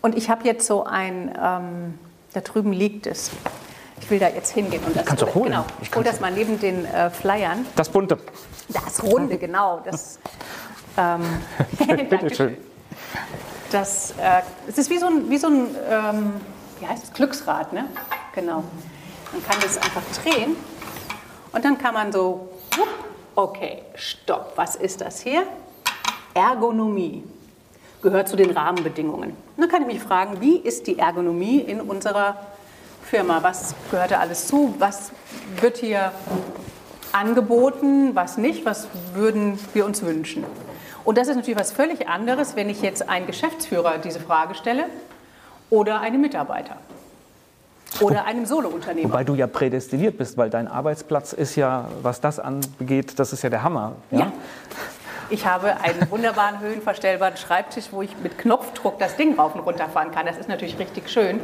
Und 0.00 0.16
ich 0.16 0.30
habe 0.30 0.46
jetzt 0.46 0.66
so 0.66 0.84
ein, 0.84 1.38
ähm, 1.38 1.98
da 2.32 2.40
drüben 2.40 2.72
liegt 2.72 3.06
es. 3.06 3.30
Ich 4.00 4.10
will 4.10 4.18
da 4.18 4.28
jetzt 4.28 4.52
hingehen 4.52 4.82
und 4.84 4.96
das 4.96 5.04
Kannst 5.04 5.22
du 5.22 5.34
holen. 5.34 5.52
Genau, 5.52 5.64
ich 5.82 5.94
hole 5.94 6.04
das 6.04 6.20
mal 6.20 6.32
neben 6.32 6.58
den 6.58 6.84
äh, 6.84 7.10
Flyern. 7.10 7.66
Das 7.76 7.88
bunte. 7.88 8.18
Das 8.68 9.02
Runde, 9.02 9.38
genau. 9.38 9.80
Das, 9.84 10.18
ähm, 10.96 11.22
Bitte 12.08 12.34
schön. 12.34 12.56
Das, 13.70 14.12
äh, 14.12 14.42
es 14.68 14.78
ist 14.78 14.90
wie 14.90 14.98
so 14.98 15.06
ein, 15.06 15.30
wie 15.30 15.38
so 15.38 15.46
ein 15.46 15.68
ähm, 15.88 16.32
wie 16.80 16.86
heißt 16.86 17.04
es, 17.04 17.12
Glücksrad, 17.12 17.72
ne? 17.72 17.84
Genau. 18.34 18.64
Man 19.32 19.44
kann 19.46 19.60
das 19.60 19.76
einfach 19.76 20.02
drehen 20.22 20.56
und 21.52 21.64
dann 21.64 21.78
kann 21.78 21.94
man 21.94 22.10
so, 22.10 22.48
wupp, 22.76 22.88
okay, 23.36 23.82
stopp, 23.94 24.52
was 24.56 24.76
ist 24.76 25.00
das 25.00 25.20
hier? 25.20 25.44
Ergonomie 26.34 27.22
gehört 28.02 28.28
zu 28.28 28.36
den 28.36 28.50
Rahmenbedingungen. 28.50 29.30
Und 29.30 29.60
dann 29.60 29.68
kann 29.68 29.82
ich 29.82 29.88
mich 29.88 30.02
fragen, 30.02 30.40
wie 30.40 30.56
ist 30.56 30.86
die 30.86 30.98
Ergonomie 30.98 31.60
in 31.60 31.80
unserer 31.80 32.36
Firma? 33.10 33.42
Was 33.42 33.74
gehört 33.90 34.12
da 34.12 34.20
alles 34.20 34.46
zu? 34.46 34.72
Was 34.78 35.10
wird 35.60 35.78
hier 35.78 36.12
angeboten, 37.10 38.14
was 38.14 38.38
nicht? 38.38 38.64
Was 38.64 38.86
würden 39.14 39.58
wir 39.74 39.84
uns 39.84 40.02
wünschen? 40.02 40.44
Und 41.02 41.18
das 41.18 41.26
ist 41.26 41.34
natürlich 41.34 41.58
was 41.58 41.72
völlig 41.72 42.08
anderes, 42.08 42.54
wenn 42.54 42.70
ich 42.70 42.82
jetzt 42.82 43.08
einen 43.08 43.26
Geschäftsführer 43.26 43.98
diese 43.98 44.20
Frage 44.20 44.54
stelle 44.54 44.84
oder 45.70 46.00
einem 46.00 46.20
Mitarbeiter 46.20 46.76
oder 48.00 48.26
einem 48.26 48.46
Solounternehmer. 48.46 49.08
Wobei 49.08 49.24
du 49.24 49.34
ja 49.34 49.48
prädestiniert 49.48 50.16
bist, 50.16 50.36
weil 50.36 50.48
dein 50.48 50.68
Arbeitsplatz 50.68 51.32
ist 51.32 51.56
ja, 51.56 51.88
was 52.02 52.20
das 52.20 52.38
angeht, 52.38 53.18
das 53.18 53.32
ist 53.32 53.42
ja 53.42 53.50
der 53.50 53.64
Hammer. 53.64 53.96
Ja. 54.12 54.18
ja. 54.18 54.32
Ich 55.30 55.46
habe 55.46 55.80
einen 55.80 56.08
wunderbaren 56.10 56.60
höhenverstellbaren 56.60 57.36
Schreibtisch, 57.36 57.86
wo 57.90 58.02
ich 58.02 58.16
mit 58.22 58.38
Knopfdruck 58.38 59.00
das 59.00 59.16
Ding 59.16 59.34
rauf 59.34 59.56
und 59.56 59.62
runter 59.62 59.88
fahren 59.88 60.12
kann. 60.12 60.26
Das 60.26 60.38
ist 60.38 60.48
natürlich 60.48 60.78
richtig 60.78 61.10
schön. 61.10 61.40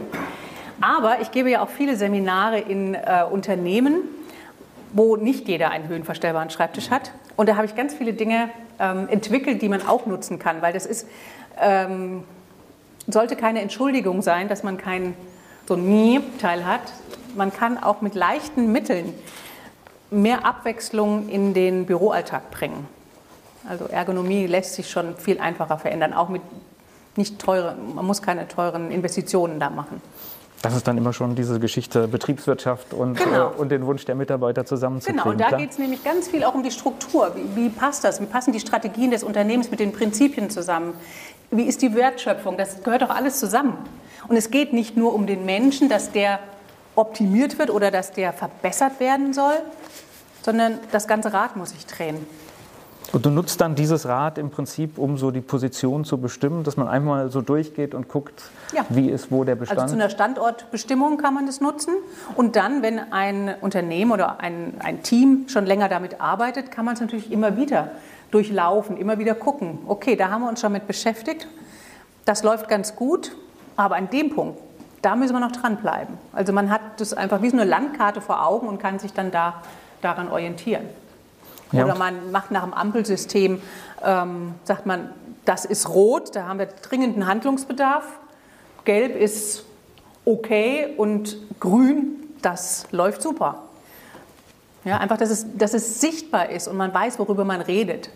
Aber 0.80 1.20
ich 1.20 1.30
gebe 1.30 1.50
ja 1.50 1.62
auch 1.62 1.68
viele 1.68 1.96
Seminare 1.96 2.58
in 2.58 2.94
äh, 2.94 3.24
Unternehmen, 3.30 4.00
wo 4.92 5.16
nicht 5.16 5.48
jeder 5.48 5.70
einen 5.70 5.88
höhenverstellbaren 5.88 6.50
Schreibtisch 6.50 6.90
hat. 6.90 7.12
Und 7.36 7.48
da 7.48 7.56
habe 7.56 7.66
ich 7.66 7.74
ganz 7.74 7.94
viele 7.94 8.12
Dinge 8.12 8.50
ähm, 8.78 9.08
entwickelt, 9.08 9.62
die 9.62 9.68
man 9.68 9.86
auch 9.86 10.06
nutzen 10.06 10.38
kann, 10.38 10.62
weil 10.62 10.72
das 10.72 10.86
ist, 10.86 11.06
ähm, 11.60 12.24
sollte 13.06 13.36
keine 13.36 13.60
Entschuldigung 13.60 14.22
sein, 14.22 14.48
dass 14.48 14.62
man 14.62 14.78
kein 14.78 15.14
so 15.66 15.74
ein 15.74 15.86
Mie-Teil 15.86 16.64
hat. 16.64 16.82
Man 17.34 17.52
kann 17.52 17.82
auch 17.82 18.00
mit 18.00 18.14
leichten 18.14 18.72
Mitteln 18.72 19.12
mehr 20.10 20.44
Abwechslung 20.44 21.28
in 21.28 21.54
den 21.54 21.86
Büroalltag 21.86 22.50
bringen. 22.50 22.86
Also 23.68 23.86
Ergonomie 23.86 24.46
lässt 24.46 24.74
sich 24.74 24.88
schon 24.88 25.16
viel 25.16 25.40
einfacher 25.40 25.78
verändern, 25.78 26.12
auch 26.12 26.28
mit 26.28 26.42
nicht 27.16 27.38
teuren, 27.38 27.94
man 27.94 28.04
muss 28.04 28.22
keine 28.22 28.46
teuren 28.46 28.90
Investitionen 28.90 29.58
da 29.58 29.70
machen. 29.70 30.00
Das 30.66 30.76
ist 30.76 30.86
dann 30.88 30.98
immer 30.98 31.12
schon 31.12 31.34
diese 31.34 31.60
Geschichte 31.60 32.08
Betriebswirtschaft 32.08 32.92
und, 32.92 33.18
Genau. 33.18 33.50
äh, 33.50 33.54
und 33.56 33.70
den 33.70 33.86
Wunsch 33.86 34.04
der 34.04 34.14
Mitarbeiter 34.14 34.64
zusammenzukriegen. 34.64 35.22
Genau, 35.22 35.32
und 35.32 35.40
da 35.40 35.56
geht 35.56 35.70
es 35.70 35.78
nämlich 35.78 36.02
ganz 36.02 36.28
viel 36.28 36.44
auch 36.44 36.54
um 36.54 36.62
die 36.62 36.70
Struktur. 36.70 37.34
Wie, 37.34 37.64
wie 37.64 37.68
passt 37.68 38.04
das? 38.04 38.20
Wie 38.20 38.26
passen 38.26 38.52
die 38.52 38.60
Strategien 38.60 39.10
des 39.10 39.22
Unternehmens 39.22 39.70
mit 39.70 39.80
den 39.80 39.92
Prinzipien 39.92 40.50
zusammen? 40.50 40.94
Wie 41.50 41.62
ist 41.62 41.82
die 41.82 41.94
Wertschöpfung? 41.94 42.56
Das 42.56 42.82
gehört 42.82 43.02
doch 43.02 43.10
alles 43.10 43.38
zusammen. 43.38 43.74
Und 44.28 44.36
es 44.36 44.50
geht 44.50 44.72
nicht 44.72 44.96
nur 44.96 45.14
um 45.14 45.26
den 45.26 45.46
Menschen, 45.46 45.88
dass 45.88 46.10
der 46.10 46.40
optimiert 46.96 47.58
wird 47.58 47.70
oder 47.70 47.90
dass 47.90 48.12
der 48.12 48.32
verbessert 48.32 48.98
werden 48.98 49.32
soll, 49.32 49.54
sondern 50.42 50.78
das 50.90 51.06
ganze 51.06 51.32
Rad 51.32 51.56
muss 51.56 51.70
sich 51.70 51.86
drehen. 51.86 52.26
Und 53.12 53.24
du 53.24 53.30
nutzt 53.30 53.60
dann 53.60 53.74
dieses 53.74 54.06
Rad 54.06 54.36
im 54.36 54.50
Prinzip, 54.50 54.98
um 54.98 55.16
so 55.16 55.30
die 55.30 55.40
Position 55.40 56.04
zu 56.04 56.18
bestimmen, 56.18 56.64
dass 56.64 56.76
man 56.76 56.88
einmal 56.88 57.30
so 57.30 57.40
durchgeht 57.40 57.94
und 57.94 58.08
guckt, 58.08 58.42
Ja. 58.72 58.84
wie 58.88 59.08
ist 59.10 59.30
wo 59.30 59.44
der 59.44 59.54
Bestand. 59.54 59.80
Also 59.80 59.94
zu 59.94 60.00
einer 60.00 60.10
Standortbestimmung 60.10 61.16
kann 61.16 61.32
man 61.32 61.46
das 61.46 61.60
nutzen. 61.60 61.94
Und 62.34 62.56
dann, 62.56 62.82
wenn 62.82 62.98
ein 63.12 63.54
Unternehmen 63.60 64.10
oder 64.10 64.40
ein, 64.40 64.74
ein 64.80 65.02
Team 65.02 65.46
schon 65.48 65.66
länger 65.66 65.88
damit 65.88 66.20
arbeitet, 66.20 66.70
kann 66.70 66.84
man 66.84 66.94
es 66.94 67.00
natürlich 67.00 67.30
immer 67.30 67.56
wieder 67.56 67.92
durchlaufen, 68.32 68.96
immer 68.96 69.18
wieder 69.18 69.34
gucken. 69.34 69.78
Okay, 69.86 70.16
da 70.16 70.30
haben 70.30 70.42
wir 70.42 70.48
uns 70.48 70.60
schon 70.60 70.72
mit 70.72 70.86
beschäftigt. 70.86 71.46
Das 72.24 72.42
läuft 72.42 72.68
ganz 72.68 72.96
gut, 72.96 73.36
aber 73.76 73.94
an 73.94 74.10
dem 74.10 74.34
Punkt, 74.34 74.58
da 75.00 75.14
müssen 75.14 75.34
wir 75.34 75.40
noch 75.40 75.52
dranbleiben. 75.52 76.18
Also 76.32 76.52
man 76.52 76.70
hat 76.70 76.80
das 76.98 77.14
einfach 77.14 77.40
wie 77.40 77.50
so 77.50 77.56
eine 77.56 77.64
Landkarte 77.64 78.20
vor 78.20 78.44
Augen 78.44 78.66
und 78.66 78.78
kann 78.78 78.98
sich 78.98 79.12
dann 79.12 79.30
da, 79.30 79.62
daran 80.02 80.28
orientieren. 80.28 80.82
Ja, 81.72 81.84
Oder 81.84 81.96
man 81.96 82.30
macht 82.30 82.50
nach 82.50 82.64
dem 82.64 82.74
Ampelsystem, 82.74 83.60
ähm, 84.04 84.54
sagt 84.64 84.86
man, 84.86 85.10
das 85.44 85.64
ist 85.64 85.88
rot, 85.88 86.34
da 86.34 86.46
haben 86.46 86.58
wir 86.58 86.66
dringenden 86.66 87.26
Handlungsbedarf. 87.26 88.04
Gelb 88.84 89.16
ist 89.16 89.64
okay 90.24 90.94
und 90.96 91.36
grün, 91.60 92.34
das 92.42 92.86
läuft 92.90 93.22
super. 93.22 93.62
Ja, 94.84 94.98
einfach, 94.98 95.16
dass 95.16 95.30
es, 95.30 95.46
dass 95.56 95.74
es 95.74 96.00
sichtbar 96.00 96.50
ist 96.50 96.68
und 96.68 96.76
man 96.76 96.94
weiß, 96.94 97.18
worüber 97.18 97.44
man 97.44 97.60
redet. 97.60 98.10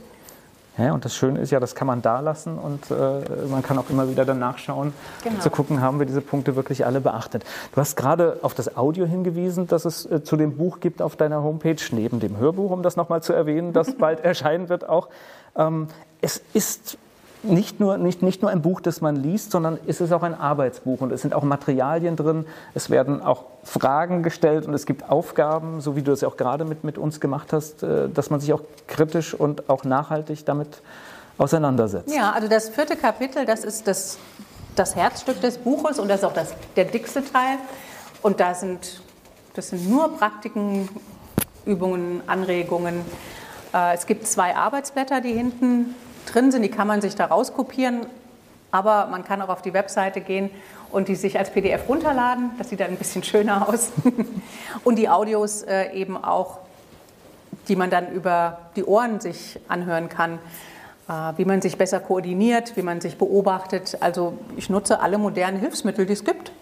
Ja, 0.79 0.93
und 0.95 1.05
das 1.05 1.15
Schöne 1.15 1.41
ist 1.41 1.51
ja, 1.51 1.61
das 1.61 1.75
kann 1.75 1.87
man 1.87 2.01
da 2.01 2.21
lassen 2.21 2.57
und 2.57 2.91
äh, 2.91 3.47
man 3.51 3.63
kann 3.63 3.77
auch 3.77 3.91
immer 3.91 4.09
wieder 4.09 4.25
dann 4.25 4.39
nachschauen, 4.39 4.93
Genau. 5.23 5.41
zu 5.41 5.51
gucken, 5.51 5.81
haben 5.81 5.99
wir 5.99 6.07
diese 6.07 6.21
Punkte 6.21 6.57
wirklich 6.57 6.87
alle 6.87 7.01
beachtet. 7.01 7.45
Du 7.75 7.81
hast 7.81 7.97
gerade 7.97 8.39
auf 8.43 8.55
das 8.55 8.77
Audio 8.77 9.05
hingewiesen, 9.05 9.67
das 9.67 9.85
es 9.85 10.07
äh, 10.07 10.23
zu 10.23 10.37
dem 10.37 10.57
Buch 10.57 10.81
gibt 10.81 11.03
auf 11.03 11.17
deiner 11.17 11.43
Homepage, 11.43 11.77
neben 11.93 12.21
dem 12.21 12.39
Hörbuch, 12.39 12.71
um 12.71 12.83
das 12.83 12.97
nochmal 12.97 13.23
zu 13.23 13.33
erwähnen, 13.33 13.73
das 13.73 13.95
bald 13.99 14.21
erscheinen 14.21 14.69
wird 14.69 14.89
auch. 14.89 15.09
Ähm, 15.57 15.89
es 16.23 16.41
ist 16.55 16.97
nicht 17.43 17.81
nur, 17.81 17.97
nicht, 17.97 18.23
nicht 18.23 18.43
nur 18.43 18.51
ein 18.51 18.63
Buch, 18.63 18.81
das 18.81 19.01
man 19.01 19.17
liest, 19.17 19.51
sondern 19.51 19.79
es 19.87 20.01
ist 20.01 20.13
auch 20.13 20.23
ein 20.23 20.35
Arbeitsbuch 20.35 21.01
und 21.01 21.13
es 21.13 21.23
sind 21.23 21.35
auch 21.35 21.43
Materialien 21.43 22.17
drin, 22.17 22.47
es 22.75 22.91
werden 22.91 23.23
auch 23.23 23.45
Fragen 23.65 24.23
gestellt 24.23 24.67
und 24.67 24.75
es 24.75 24.87
gibt 24.87 25.09
Aufgaben, 25.09 25.81
so 25.81 25.97
wie 25.97 26.03
du 26.03 26.13
es 26.13 26.23
auch 26.25 26.37
gerade 26.37 26.65
mit, 26.65 26.85
mit 26.85 26.99
uns 26.99 27.21
gemacht 27.21 27.53
hast, 27.53 27.83
äh, 27.83 28.09
dass 28.09 28.31
man 28.31 28.41
sich 28.41 28.53
auch 28.53 28.63
kritisch 28.87 29.35
und 29.35 29.69
auch 29.71 29.85
nachhaltig 29.85 30.45
damit 30.45 30.83
auseinandersetzt. 31.39 32.15
Ja, 32.15 32.33
also 32.33 32.49
das 32.49 32.69
vierte 32.69 32.97
Kapitel, 32.97 33.47
das 33.47 33.65
ist 33.65 33.87
das, 33.87 34.19
das 34.77 34.95
Herzstück 34.95 35.41
des 35.41 35.59
Buches 35.59 35.99
und 35.99 36.09
das 36.09 36.21
ist 36.21 36.25
auch 36.25 36.35
das, 36.35 36.55
der 36.77 36.85
dickste 36.85 37.25
Teil. 37.25 37.57
Und 38.23 38.41
da 38.41 38.55
sind, 38.55 39.01
das 39.55 39.69
sind 39.69 39.89
nur 39.89 40.17
Praktiken, 40.19 40.89
Übungen, 41.65 42.23
Anregungen. 42.27 43.01
Äh, 43.73 43.95
Es 43.95 44.07
gibt 44.07 44.27
zwei 44.27 44.55
Arbeitsblätter, 44.55 45.21
die 45.23 45.33
hinten 45.33 45.95
drin 46.27 46.53
sind, 46.53 46.63
die 46.63 46.71
kann 46.71 46.87
man 46.87 47.01
sich 47.01 47.15
da 47.15 47.27
rauskopieren. 47.27 48.07
Aber 48.73 49.07
man 49.07 49.25
kann 49.25 49.43
auch 49.43 49.49
auf 49.49 49.63
die 49.63 49.73
Webseite 49.73 50.21
gehen 50.21 50.51
und 50.93 51.09
die 51.09 51.17
sich 51.17 51.39
als 51.39 51.51
PDF 51.51 51.89
runterladen. 51.89 52.53
Das 52.59 52.69
sieht 52.69 52.81
dann 52.81 52.91
ein 52.91 52.97
bisschen 52.97 53.25
schöner 53.25 53.69
aus. 53.69 53.91
und 54.85 54.97
die 54.97 55.09
Audios 55.09 55.63
äh, 55.63 55.93
eben 55.93 56.17
auch 56.17 56.59
die 57.69 57.77
man 57.77 57.91
dann 57.91 58.13
über 58.13 58.59
die 58.77 58.85
Ohren 58.85 59.21
sich 59.21 59.61
anhören 59.69 60.09
kann, 60.09 60.39
äh, 61.09 61.13
wie 61.37 61.45
man 61.45 61.63
sich 61.63 61.79
besser 61.79 62.01
koordiniert, 62.01 62.77
wie 62.77 62.83
man 62.83 63.01
sich 63.01 63.17
beobachtet. 63.17 63.97
Also 64.01 64.37
ich 64.57 64.71
nutze 64.71 65.01
alle 65.01 65.19
modernen 65.19 65.59
Hilfsmittel, 65.59 66.07
die 66.07 66.15
es 66.15 66.25
gibt, 66.25 66.53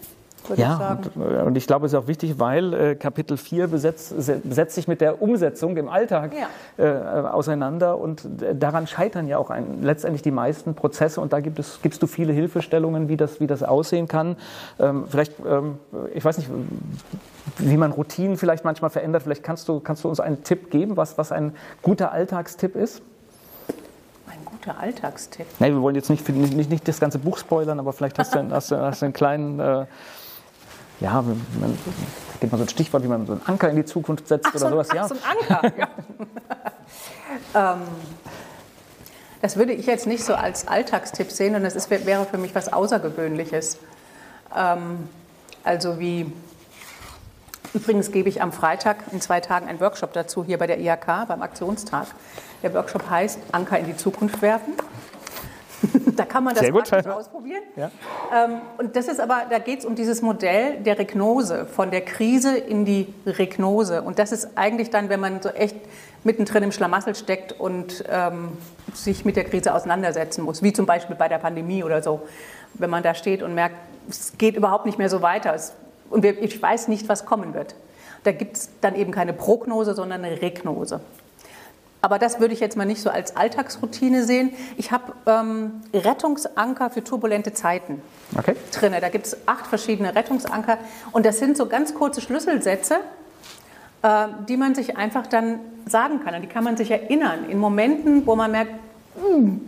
würde 0.49 0.61
ich 0.61 0.67
Ja, 0.67 0.77
sagen. 0.77 1.01
und, 1.15 1.21
äh, 1.31 1.41
und 1.43 1.55
ich 1.57 1.67
glaube, 1.67 1.85
es 1.85 1.93
ist 1.93 1.99
auch 1.99 2.07
wichtig, 2.07 2.39
weil 2.39 2.73
äh, 2.73 2.95
Kapitel 2.95 3.37
4 3.37 3.67
besetzt, 3.67 4.09
se- 4.17 4.41
setzt 4.49 4.75
sich 4.75 4.87
mit 4.87 5.01
der 5.01 5.21
Umsetzung 5.21 5.77
im 5.77 5.87
Alltag 5.89 6.31
äh, 6.77 6.87
auseinander 6.87 7.97
und 7.97 8.25
äh, 8.41 8.55
daran 8.55 8.87
scheitern 8.87 9.27
ja 9.27 9.37
auch 9.37 9.49
ein, 9.49 9.83
letztendlich 9.83 10.21
die 10.21 10.31
meisten 10.31 10.73
Prozesse 10.75 11.21
und 11.21 11.31
da 11.33 11.39
gibt 11.39 11.59
es, 11.59 11.79
gibst 11.81 12.01
du 12.01 12.07
viele 12.07 12.33
Hilfestellungen, 12.33 13.07
wie 13.09 13.17
das, 13.17 13.39
wie 13.39 13.47
das 13.47 13.63
aussehen 13.63 14.07
kann. 14.07 14.35
Ähm, 14.79 15.05
vielleicht, 15.07 15.33
ähm, 15.47 15.77
ich 16.13 16.25
weiß 16.25 16.37
nicht, 16.37 16.49
wie 17.57 17.77
man 17.77 17.91
Routinen 17.91 18.37
vielleicht 18.37 18.63
manchmal 18.65 18.89
verändert. 18.89 19.23
Vielleicht 19.23 19.43
kannst 19.43 19.67
du, 19.67 19.79
kannst 19.79 20.03
du 20.03 20.09
uns 20.09 20.19
einen 20.19 20.43
Tipp 20.43 20.69
geben, 20.71 20.97
was, 20.97 21.17
was 21.17 21.31
ein 21.31 21.53
guter 21.81 22.11
Alltagstipp 22.11 22.75
ist? 22.75 23.01
Ein 24.27 24.37
guter 24.45 24.79
Alltagstipp. 24.79 25.47
Nee, 25.59 25.69
wir 25.71 25.81
wollen 25.81 25.95
jetzt 25.95 26.09
nicht, 26.09 26.27
nicht, 26.29 26.53
nicht, 26.55 26.69
nicht 26.69 26.87
das 26.87 26.99
ganze 26.99 27.17
Buch 27.19 27.37
spoilern, 27.37 27.79
aber 27.79 27.93
vielleicht 27.93 28.19
hast 28.19 28.35
du, 28.35 28.39
einen- 28.39 28.51
hast 28.53 28.71
du, 28.71 28.77
hast 28.79 29.01
du 29.01 29.05
einen 29.07 29.13
kleinen, 29.13 29.59
äh, 29.59 29.85
ja, 30.99 31.21
man, 31.21 31.77
gibt 32.39 32.51
man 32.51 32.59
so 32.59 32.65
ein 32.65 32.69
Stichwort, 32.69 33.03
wie 33.03 33.07
man 33.07 33.25
so 33.25 33.33
einen 33.33 33.41
Anker 33.45 33.69
in 33.69 33.75
die 33.77 33.85
Zukunft 33.85 34.27
setzt 34.27 34.47
Ach, 34.47 34.55
oder 34.55 34.59
so, 34.59 34.69
sowas. 34.69 34.87
ach, 34.91 34.95
Ja. 34.95 35.07
so 35.07 35.15
ein 35.15 35.21
Anker. 35.61 35.77
ja. 35.77 35.87
ähm, 37.73 37.81
das 39.41 39.55
würde 39.55 39.71
ich 39.73 39.85
jetzt 39.85 40.05
nicht 40.05 40.23
so 40.25 40.35
als 40.35 40.67
Alltagstipp 40.67 41.31
sehen, 41.31 41.55
und 41.55 41.63
das 41.63 41.75
ist, 41.75 41.89
wäre 41.89 42.25
für 42.25 42.37
mich 42.37 42.53
was 42.55 42.71
Außergewöhnliches. 42.73 43.77
Ähm, 44.55 45.07
also 45.63 45.99
wie, 45.99 46.31
übrigens 47.73 48.11
gebe 48.11 48.27
ich 48.27 48.41
am 48.41 48.51
Freitag 48.51 48.97
in 49.11 49.21
zwei 49.21 49.39
Tagen 49.39 49.67
einen 49.69 49.79
Workshop 49.79 50.11
dazu 50.13 50.43
hier 50.43 50.57
bei 50.57 50.67
der 50.67 50.79
IHK 50.79 51.27
beim 51.27 51.41
Aktionstag. 51.41 52.07
Der 52.63 52.73
Workshop 52.73 53.09
heißt 53.09 53.39
Anker 53.53 53.79
in 53.79 53.85
die 53.85 53.95
Zukunft 53.95 54.41
werfen. 54.41 54.73
da 56.15 56.25
kann 56.25 56.43
man 56.43 56.53
das 56.53 56.63
Sehr 56.63 56.71
gut. 56.71 56.91
ausprobieren. 56.91 57.63
Ja. 57.75 57.91
Ähm, 58.33 58.61
und 58.77 58.95
das 58.95 59.07
ist 59.07 59.19
aber, 59.19 59.43
da 59.49 59.59
geht 59.59 59.79
es 59.79 59.85
um 59.85 59.95
dieses 59.95 60.21
Modell 60.21 60.77
der 60.79 60.99
Regnose, 60.99 61.65
von 61.65 61.91
der 61.91 62.01
Krise 62.01 62.57
in 62.57 62.85
die 62.85 63.13
Regnose. 63.25 64.01
Und 64.01 64.19
das 64.19 64.31
ist 64.31 64.49
eigentlich 64.55 64.89
dann, 64.89 65.09
wenn 65.09 65.19
man 65.19 65.41
so 65.41 65.49
echt 65.49 65.75
mittendrin 66.23 66.63
im 66.63 66.71
Schlamassel 66.71 67.15
steckt 67.15 67.53
und 67.53 68.03
ähm, 68.09 68.57
sich 68.93 69.25
mit 69.25 69.35
der 69.35 69.45
Krise 69.45 69.73
auseinandersetzen 69.73 70.43
muss, 70.43 70.61
wie 70.61 70.73
zum 70.73 70.85
Beispiel 70.85 71.15
bei 71.15 71.27
der 71.27 71.37
Pandemie 71.37 71.83
oder 71.83 72.03
so. 72.03 72.21
Wenn 72.73 72.89
man 72.89 73.03
da 73.03 73.15
steht 73.15 73.41
und 73.41 73.55
merkt, 73.55 73.75
es 74.09 74.33
geht 74.37 74.55
überhaupt 74.55 74.85
nicht 74.85 74.97
mehr 74.97 75.09
so 75.09 75.21
weiter 75.21 75.53
es, 75.53 75.73
und 76.09 76.25
ich 76.25 76.61
weiß 76.61 76.87
nicht, 76.87 77.07
was 77.07 77.25
kommen 77.25 77.53
wird. 77.53 77.75
Da 78.23 78.31
gibt 78.31 78.57
es 78.57 78.69
dann 78.81 78.95
eben 78.95 79.11
keine 79.11 79.33
Prognose, 79.33 79.93
sondern 79.93 80.25
eine 80.25 80.41
Regnose. 80.41 80.99
Aber 82.01 82.17
das 82.17 82.39
würde 82.39 82.53
ich 82.53 82.61
jetzt 82.61 82.77
mal 82.77 82.85
nicht 82.85 83.01
so 83.01 83.09
als 83.09 83.35
Alltagsroutine 83.35 84.23
sehen. 84.23 84.53
Ich 84.77 84.91
habe 84.91 85.13
ähm, 85.25 85.81
Rettungsanker 85.93 86.89
für 86.89 87.03
turbulente 87.03 87.51
Zeiten 87.53 88.01
okay. 88.37 88.55
drin. 88.71 88.93
Da 88.99 89.09
gibt 89.09 89.25
es 89.25 89.37
acht 89.45 89.67
verschiedene 89.67 90.15
Rettungsanker. 90.15 90.77
Und 91.11 91.25
das 91.25 91.39
sind 91.39 91.57
so 91.57 91.65
ganz 91.65 91.93
kurze 91.93 92.21
Schlüsselsätze, 92.21 92.99
äh, 94.01 94.27
die 94.47 94.55
man 94.55 94.75
sich 94.75 94.95
einfach 94.95 95.27
dann 95.27 95.59
sagen 95.85 96.21
kann. 96.23 96.33
An 96.33 96.41
die 96.41 96.47
kann 96.47 96.63
man 96.63 96.77
sich 96.77 96.89
erinnern 96.89 97.49
in 97.49 97.59
Momenten, 97.59 98.25
wo 98.25 98.35
man 98.35 98.51
merkt, 98.51 98.71
hm, 99.21 99.59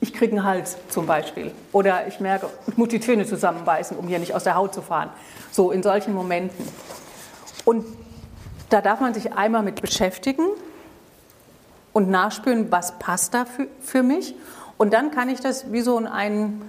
ich 0.00 0.14
kriege 0.14 0.32
einen 0.32 0.44
Hals 0.44 0.78
zum 0.88 1.06
Beispiel. 1.06 1.52
Oder 1.72 2.08
ich 2.08 2.20
merke, 2.20 2.48
ich 2.66 2.76
muss 2.76 2.88
die 2.88 3.00
Töne 3.00 3.26
zusammenbeißen, 3.26 3.96
um 3.96 4.08
hier 4.08 4.18
nicht 4.18 4.34
aus 4.34 4.44
der 4.44 4.56
Haut 4.56 4.74
zu 4.74 4.80
fahren. 4.82 5.10
So 5.50 5.70
in 5.70 5.82
solchen 5.82 6.14
Momenten. 6.14 6.66
Und 7.64 7.84
da 8.72 8.80
darf 8.80 9.00
man 9.00 9.12
sich 9.12 9.32
einmal 9.32 9.62
mit 9.62 9.80
beschäftigen 9.82 10.46
und 11.92 12.08
nachspüren, 12.08 12.72
was 12.72 12.98
passt 12.98 13.34
da 13.34 13.44
für, 13.44 13.68
für 13.80 14.02
mich. 14.02 14.34
Und 14.78 14.92
dann 14.94 15.10
kann 15.10 15.28
ich 15.28 15.40
das 15.40 15.70
wie 15.72 15.82
so 15.82 15.98
in 15.98 16.06
einen 16.06 16.62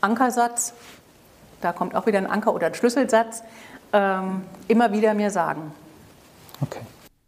Ankersatz, 0.00 0.72
da 1.60 1.72
kommt 1.72 1.94
auch 1.94 2.06
wieder 2.06 2.18
ein 2.18 2.26
Anker 2.26 2.54
oder 2.54 2.68
ein 2.68 2.74
Schlüsselsatz, 2.74 3.42
ähm, 3.92 4.42
immer 4.68 4.92
wieder 4.92 5.12
mir 5.12 5.30
sagen. 5.30 5.72
Okay. 6.62 6.80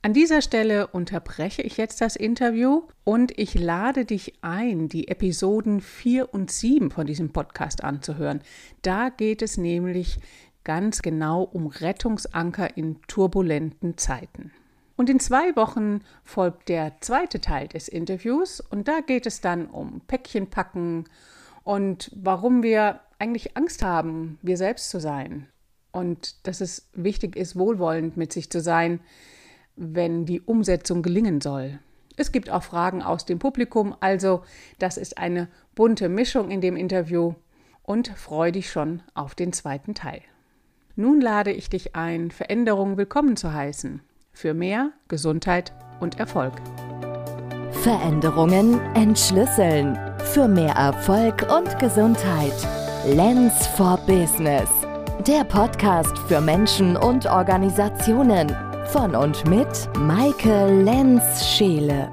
An 0.04 0.14
dieser 0.14 0.42
Stelle 0.42 0.88
unterbreche 0.88 1.62
ich 1.62 1.76
jetzt 1.76 2.00
das 2.00 2.16
Interview 2.16 2.82
und 3.04 3.38
ich 3.38 3.54
lade 3.54 4.04
dich 4.04 4.34
ein, 4.42 4.88
die 4.88 5.06
Episoden 5.06 5.80
4 5.80 6.34
und 6.34 6.50
7 6.50 6.90
von 6.90 7.06
diesem 7.06 7.32
Podcast 7.32 7.84
anzuhören. 7.84 8.40
Da 8.80 9.10
geht 9.10 9.42
es 9.42 9.58
nämlich 9.58 10.18
ganz 10.64 11.02
genau 11.02 11.42
um 11.42 11.66
Rettungsanker 11.66 12.76
in 12.76 13.00
turbulenten 13.02 13.98
Zeiten. 13.98 14.52
Und 14.96 15.10
in 15.10 15.20
zwei 15.20 15.56
Wochen 15.56 16.00
folgt 16.22 16.68
der 16.68 17.00
zweite 17.00 17.40
Teil 17.40 17.68
des 17.68 17.88
Interviews 17.88 18.60
und 18.60 18.88
da 18.88 19.00
geht 19.00 19.26
es 19.26 19.40
dann 19.40 19.66
um 19.66 20.00
Päckchen 20.06 20.48
packen 20.50 21.06
und 21.64 22.10
warum 22.14 22.62
wir 22.62 23.00
eigentlich 23.18 23.56
Angst 23.56 23.82
haben, 23.82 24.38
wir 24.42 24.56
selbst 24.56 24.90
zu 24.90 25.00
sein. 25.00 25.48
Und 25.92 26.46
dass 26.46 26.60
es 26.60 26.88
wichtig 26.94 27.36
ist, 27.36 27.56
wohlwollend 27.56 28.16
mit 28.16 28.32
sich 28.32 28.50
zu 28.50 28.60
sein, 28.60 29.00
wenn 29.76 30.26
die 30.26 30.40
Umsetzung 30.40 31.02
gelingen 31.02 31.40
soll. 31.40 31.78
Es 32.16 32.32
gibt 32.32 32.50
auch 32.50 32.62
Fragen 32.62 33.02
aus 33.02 33.24
dem 33.24 33.38
Publikum, 33.38 33.94
also 34.00 34.42
das 34.78 34.96
ist 34.96 35.18
eine 35.18 35.48
bunte 35.74 36.08
Mischung 36.08 36.50
in 36.50 36.60
dem 36.60 36.76
Interview 36.76 37.34
und 37.82 38.08
freue 38.08 38.52
dich 38.52 38.70
schon 38.70 39.02
auf 39.14 39.34
den 39.34 39.52
zweiten 39.52 39.94
Teil. 39.94 40.22
Nun 40.94 41.22
lade 41.22 41.52
ich 41.52 41.70
dich 41.70 41.96
ein, 41.96 42.30
Veränderungen 42.30 42.98
willkommen 42.98 43.36
zu 43.36 43.54
heißen. 43.54 44.02
Für 44.30 44.52
mehr 44.52 44.90
Gesundheit 45.08 45.72
und 46.00 46.20
Erfolg. 46.20 46.52
Veränderungen 47.82 48.78
entschlüsseln. 48.94 49.98
Für 50.34 50.48
mehr 50.48 50.74
Erfolg 50.74 51.46
und 51.50 51.78
Gesundheit. 51.78 52.52
Lens 53.06 53.66
for 53.68 53.96
Business. 54.06 54.68
Der 55.26 55.44
Podcast 55.44 56.18
für 56.28 56.42
Menschen 56.42 56.98
und 56.98 57.24
Organisationen. 57.24 58.54
Von 58.88 59.14
und 59.14 59.48
mit 59.48 59.88
Maike 59.96 60.82
Lenz-Scheele. 60.84 62.10